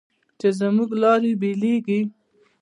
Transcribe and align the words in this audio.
چې 0.39 0.47
زموږ 0.59 0.89
لارې 1.01 1.31
بېلېږي 1.41 2.01